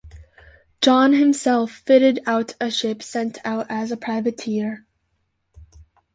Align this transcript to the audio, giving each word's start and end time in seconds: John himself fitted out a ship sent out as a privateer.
John 0.81 1.13
himself 1.13 1.69
fitted 1.71 2.21
out 2.25 2.55
a 2.59 2.71
ship 2.71 3.03
sent 3.03 3.37
out 3.45 3.67
as 3.69 3.91
a 3.91 3.97
privateer. 3.97 4.87